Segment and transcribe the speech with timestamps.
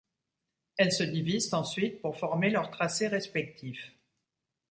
[0.77, 3.93] Elles se divisent ensuite pour former leurs tracés respectifs.